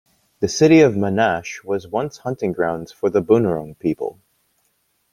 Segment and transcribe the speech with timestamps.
[0.39, 4.17] The City of Monash was once hunting grounds for the Bunurong people.